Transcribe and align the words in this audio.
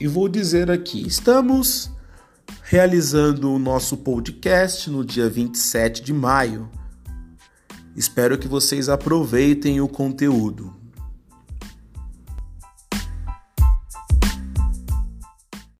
e 0.00 0.08
vou 0.08 0.28
dizer 0.28 0.70
aqui: 0.70 1.06
estamos 1.06 1.90
realizando 2.62 3.52
o 3.52 3.58
nosso 3.58 3.98
podcast 3.98 4.88
no 4.88 5.04
dia 5.04 5.28
27 5.28 6.02
de 6.02 6.12
maio. 6.12 6.70
Espero 7.94 8.38
que 8.38 8.48
vocês 8.48 8.88
aproveitem 8.88 9.80
o 9.80 9.88
conteúdo. 9.88 10.79